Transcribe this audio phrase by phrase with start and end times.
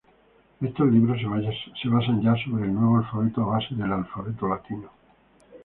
[0.59, 4.89] Estos libros se basan ya sobre el nuevo alfabeto a base del alfabeto latino.